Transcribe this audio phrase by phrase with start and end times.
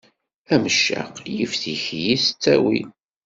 [0.53, 2.89] Ameccaq yif tikli s ttawil.